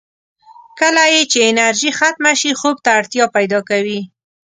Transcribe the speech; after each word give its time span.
کله 0.79 1.03
یې 1.13 1.21
چې 1.31 1.39
انرژي 1.51 1.91
ختمه 1.99 2.33
شي، 2.39 2.51
خوب 2.59 2.77
ته 2.85 2.89
اړتیا 2.99 3.25
پیدا 3.35 3.59
کوي. 3.69 3.99